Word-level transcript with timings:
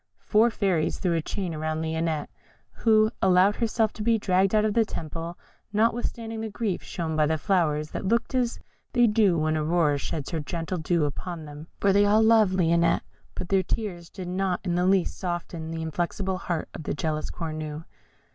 Four 0.23 0.49
fairies 0.49 0.97
threw 0.97 1.13
a 1.13 1.21
chain 1.21 1.53
about 1.53 1.77
Lionette, 1.77 2.31
who 2.71 3.11
allowed 3.21 3.57
herself 3.57 3.93
to 3.93 4.01
be 4.01 4.17
dragged 4.17 4.55
out 4.55 4.65
of 4.65 4.73
the 4.73 4.83
temple 4.83 5.37
notwithstanding 5.73 6.41
the 6.41 6.49
grief 6.49 6.81
shown 6.81 7.15
by 7.15 7.27
the 7.27 7.37
flowers, 7.37 7.91
that 7.91 8.07
looked 8.07 8.33
as 8.33 8.59
they 8.93 9.05
do 9.05 9.37
when 9.37 9.55
Aurora 9.55 9.99
sheds 9.99 10.31
her 10.31 10.39
gentle 10.39 10.79
dew 10.79 11.05
upon 11.05 11.45
them, 11.45 11.67
for 11.79 11.93
they 11.93 12.03
all 12.03 12.23
loved 12.23 12.55
Lionette; 12.55 13.03
but 13.35 13.49
their 13.49 13.61
tears 13.61 14.09
did 14.09 14.27
not 14.27 14.59
in 14.63 14.73
the 14.73 14.87
least 14.87 15.19
soften 15.19 15.69
the 15.69 15.83
inflexible 15.83 16.39
heart 16.39 16.67
of 16.73 16.81
the 16.81 16.95
jealous 16.95 17.29
Cornue. 17.29 17.83